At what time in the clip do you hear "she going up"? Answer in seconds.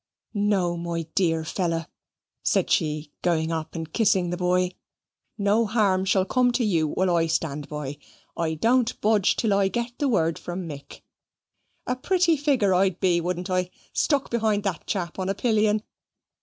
2.71-3.75